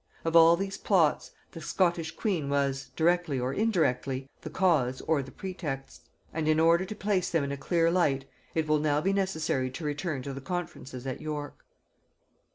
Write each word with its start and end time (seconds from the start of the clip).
Of 0.25 0.35
all 0.35 0.55
these 0.57 0.79
plots, 0.79 1.29
the 1.51 1.61
Scottish 1.61 2.15
queen 2.15 2.49
was, 2.49 2.89
directly 2.95 3.39
or 3.39 3.53
indirectly, 3.53 4.27
the 4.41 4.49
cause 4.49 5.01
or 5.01 5.21
the 5.21 5.29
pretext; 5.31 6.09
and 6.33 6.47
in 6.47 6.59
order 6.59 6.85
to 6.85 6.95
place 6.95 7.29
them 7.29 7.43
in 7.43 7.51
a 7.51 7.55
clear 7.55 7.91
light, 7.91 8.25
it 8.55 8.67
will 8.67 8.79
now 8.79 8.99
be 8.99 9.13
necessary 9.13 9.69
to 9.69 9.85
return 9.85 10.23
to 10.23 10.33
the 10.33 10.41
conferences 10.41 11.05
at 11.05 11.21
York. 11.21 11.59